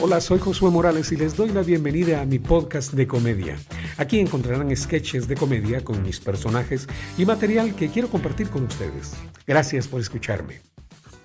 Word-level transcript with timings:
Hola, 0.00 0.20
soy 0.20 0.38
Josué 0.38 0.70
Morales 0.70 1.10
y 1.10 1.16
les 1.16 1.36
doy 1.36 1.48
la 1.48 1.62
bienvenida 1.62 2.20
a 2.20 2.24
mi 2.24 2.38
podcast 2.38 2.92
de 2.92 3.08
comedia. 3.08 3.58
Aquí 3.96 4.20
encontrarán 4.20 4.74
sketches 4.76 5.26
de 5.26 5.34
comedia 5.34 5.82
con 5.82 6.04
mis 6.04 6.20
personajes 6.20 6.86
y 7.16 7.26
material 7.26 7.74
que 7.74 7.88
quiero 7.88 8.08
compartir 8.08 8.48
con 8.48 8.62
ustedes. 8.62 9.14
Gracias 9.44 9.88
por 9.88 10.00
escucharme. 10.00 10.60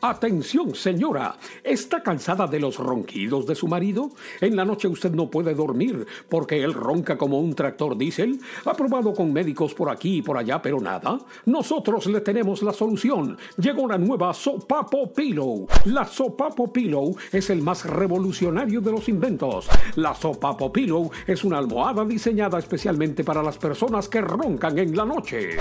Atención, 0.06 0.76
señora. 0.76 1.38
¿Está 1.64 2.04
cansada 2.04 2.46
de 2.46 2.60
los 2.60 2.76
ronquidos 2.76 3.48
de 3.48 3.56
su 3.56 3.70
marido? 3.70 4.12
En 4.42 4.54
la 4.58 4.66
noche 4.66 4.90
usted 4.90 5.14
no 5.14 5.32
puede 5.32 5.56
dormir 5.56 6.06
porque 6.28 6.62
él 6.62 6.74
ronca 6.74 7.18
como 7.18 7.40
un 7.40 7.56
tractor 7.56 7.98
diésel. 7.98 8.38
Ha 8.66 8.74
probado 8.74 9.14
con 9.14 9.32
médicos 9.32 9.74
por 9.74 9.90
aquí 9.90 10.18
y 10.18 10.22
por 10.22 10.38
allá, 10.38 10.62
pero 10.62 10.82
nada. 10.82 11.20
Nosotros 11.46 12.08
le 12.08 12.20
tenemos 12.20 12.62
la 12.64 12.74
solución. 12.74 13.38
Llegó 13.56 13.88
la 13.88 13.98
nueva 13.98 14.34
Sopapo 14.34 15.14
Pillow. 15.14 15.68
La 15.86 16.04
Sopapo 16.04 16.74
Pillow 16.74 17.16
es 17.32 17.50
el 17.50 17.62
más 17.62 17.86
revolucionario 17.86 18.82
de 18.82 18.92
los 18.92 19.08
inventos. 19.08 19.70
La 19.96 20.14
Sopapo 20.14 20.74
Pillow 20.74 21.12
es 21.26 21.46
una 21.46 21.60
almohada 21.60 22.04
diseñada 22.04 22.60
especialmente 22.60 23.24
para 23.24 23.42
las 23.42 23.58
personas 23.58 24.10
que 24.10 24.20
roncan 24.20 24.78
en 24.80 24.98
la 24.98 25.06
noche. 25.06 25.52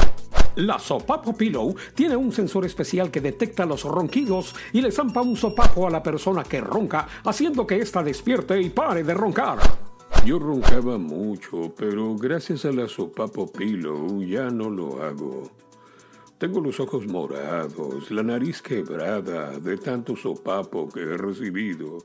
La 0.56 0.78
Sopapo 0.78 1.34
Pillow 1.34 1.74
tiene 1.94 2.14
un 2.14 2.30
sensor 2.30 2.66
especial 2.66 3.10
que 3.10 3.22
detecta 3.22 3.64
los 3.64 3.84
ronquidos 3.84 4.54
y 4.74 4.82
le 4.82 4.92
zampa 4.92 5.22
un 5.22 5.34
sopapo 5.34 5.86
a 5.86 5.90
la 5.90 6.02
persona 6.02 6.44
que 6.44 6.60
ronca, 6.60 7.08
haciendo 7.24 7.66
que 7.66 7.76
ésta 7.76 8.02
despierte 8.02 8.60
y 8.60 8.68
pare 8.68 9.02
de 9.02 9.14
roncar. 9.14 9.58
Yo 10.26 10.38
roncaba 10.38 10.98
mucho, 10.98 11.74
pero 11.74 12.14
gracias 12.16 12.66
a 12.66 12.72
la 12.72 12.86
Sopapo 12.86 13.50
Pillow 13.50 14.22
ya 14.22 14.50
no 14.50 14.68
lo 14.68 15.02
hago. 15.02 15.50
Tengo 16.36 16.60
los 16.60 16.78
ojos 16.80 17.06
morados, 17.06 18.10
la 18.10 18.22
nariz 18.22 18.60
quebrada 18.60 19.58
de 19.58 19.78
tanto 19.78 20.16
sopapo 20.16 20.88
que 20.88 21.00
he 21.00 21.16
recibido. 21.16 21.98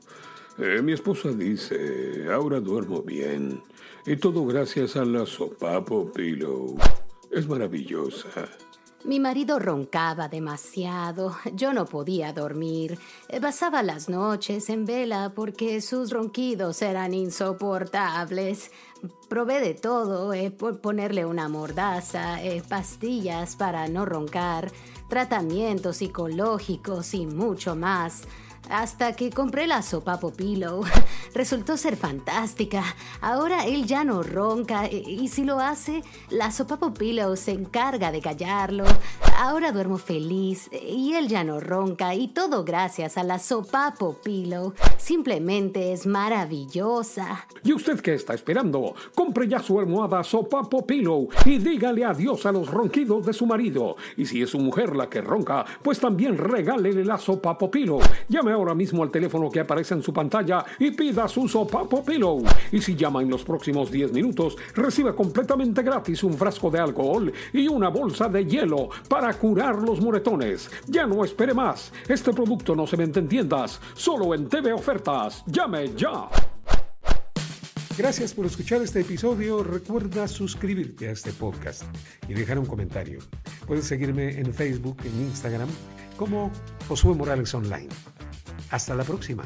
Eh, 0.56 0.80
mi 0.80 0.92
esposa 0.92 1.30
dice, 1.32 2.26
ahora 2.32 2.60
duermo 2.60 3.02
bien. 3.02 3.60
Y 4.06 4.16
todo 4.16 4.46
gracias 4.46 4.96
a 4.96 5.04
la 5.04 5.26
Sopapo 5.26 6.10
Pillow. 6.12 6.78
Es 7.38 7.46
maravillosa. 7.46 8.48
Mi 9.04 9.20
marido 9.20 9.60
roncaba 9.60 10.26
demasiado, 10.26 11.36
yo 11.54 11.72
no 11.72 11.86
podía 11.86 12.32
dormir. 12.32 12.98
Pasaba 13.40 13.84
las 13.84 14.08
noches 14.08 14.68
en 14.70 14.84
vela 14.84 15.30
porque 15.36 15.80
sus 15.80 16.10
ronquidos 16.10 16.82
eran 16.82 17.14
insoportables. 17.14 18.72
Probé 19.28 19.60
de 19.60 19.74
todo, 19.74 20.34
eh, 20.34 20.50
por 20.50 20.80
ponerle 20.80 21.26
una 21.26 21.48
mordaza, 21.48 22.42
eh, 22.42 22.60
pastillas 22.68 23.54
para 23.54 23.86
no 23.86 24.04
roncar, 24.04 24.72
tratamientos 25.08 25.98
psicológicos 25.98 27.14
y 27.14 27.24
mucho 27.24 27.76
más. 27.76 28.24
Hasta 28.70 29.14
que 29.14 29.30
compré 29.30 29.66
la 29.66 29.82
sopa 29.82 30.20
Popilo. 30.20 30.82
Resultó 31.34 31.76
ser 31.76 31.96
fantástica. 31.96 32.82
Ahora 33.20 33.66
él 33.66 33.86
ya 33.86 34.04
no 34.04 34.22
ronca 34.22 34.88
y 34.90 35.28
si 35.28 35.44
lo 35.44 35.60
hace, 35.60 36.02
la 36.30 36.50
sopa 36.50 36.78
Popilo 36.78 37.34
se 37.36 37.52
encarga 37.52 38.12
de 38.12 38.20
callarlo. 38.20 38.84
Ahora 39.38 39.72
duermo 39.72 39.98
feliz 39.98 40.70
y 40.72 41.14
él 41.14 41.28
ya 41.28 41.44
no 41.44 41.60
ronca 41.60 42.14
y 42.14 42.28
todo 42.28 42.64
gracias 42.64 43.16
a 43.16 43.24
la 43.24 43.38
sopa 43.38 43.94
Popilo. 43.98 44.74
Simplemente 44.96 45.92
es 45.92 46.06
maravillosa. 46.06 47.46
¿Y 47.62 47.72
usted 47.72 48.00
qué 48.00 48.14
está 48.14 48.34
esperando? 48.34 48.94
Compre 49.14 49.48
ya 49.48 49.60
su 49.60 49.78
almohada 49.78 50.22
sopa 50.24 50.64
Popilo 50.64 51.28
y 51.44 51.58
dígale 51.58 52.04
adiós 52.04 52.44
a 52.46 52.52
los 52.52 52.68
ronquidos 52.68 53.24
de 53.24 53.32
su 53.32 53.46
marido. 53.46 53.96
Y 54.16 54.26
si 54.26 54.42
es 54.42 54.50
su 54.50 54.58
mujer 54.58 54.96
la 54.96 55.08
que 55.08 55.20
ronca, 55.20 55.64
pues 55.82 56.00
también 56.00 56.36
regálele 56.36 57.04
la 57.04 57.18
sopa 57.18 57.56
Popilo. 57.56 57.98
Llame 58.28 58.57
ahora 58.58 58.74
mismo 58.74 59.02
al 59.02 59.10
teléfono 59.10 59.50
que 59.50 59.60
aparece 59.60 59.94
en 59.94 60.02
su 60.02 60.12
pantalla 60.12 60.64
y 60.78 60.90
pida 60.90 61.26
su 61.28 61.48
Sopapo 61.48 62.04
Pillow. 62.04 62.44
Y 62.72 62.80
si 62.80 62.94
llama 62.94 63.22
en 63.22 63.30
los 63.30 63.44
próximos 63.44 63.90
10 63.90 64.12
minutos, 64.12 64.56
recibe 64.74 65.14
completamente 65.14 65.82
gratis 65.82 66.22
un 66.24 66.34
frasco 66.34 66.70
de 66.70 66.80
alcohol 66.80 67.32
y 67.52 67.68
una 67.68 67.88
bolsa 67.88 68.28
de 68.28 68.44
hielo 68.44 68.90
para 69.08 69.32
curar 69.34 69.76
los 69.76 70.00
moretones. 70.00 70.70
Ya 70.86 71.06
no 71.06 71.24
espere 71.24 71.54
más. 71.54 71.92
Este 72.08 72.32
producto 72.32 72.74
no 72.74 72.86
se 72.86 72.96
vende 72.96 73.20
en 73.20 73.28
tiendas, 73.28 73.80
solo 73.94 74.34
en 74.34 74.48
TV 74.48 74.72
Ofertas. 74.72 75.44
Llame 75.46 75.94
ya. 75.96 76.28
Gracias 77.98 78.32
por 78.32 78.46
escuchar 78.46 78.80
este 78.80 79.00
episodio. 79.00 79.64
Recuerda 79.64 80.28
suscribirte 80.28 81.08
a 81.08 81.10
este 81.10 81.32
podcast 81.32 81.82
y 82.28 82.34
dejar 82.34 82.56
un 82.60 82.66
comentario. 82.66 83.18
Puedes 83.66 83.86
seguirme 83.86 84.38
en 84.38 84.54
Facebook, 84.54 84.98
en 85.04 85.20
Instagram, 85.22 85.68
como 86.16 86.52
Josué 86.88 87.16
Morales 87.16 87.52
Online. 87.54 87.88
Hasta 88.70 88.94
la 88.94 89.04
próxima. 89.04 89.44